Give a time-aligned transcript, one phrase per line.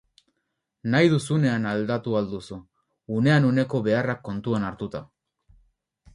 [0.95, 2.57] Nahi duzunean aldatu ahal duzu,
[3.19, 5.05] unean uneko beharrak kontuan hartuta.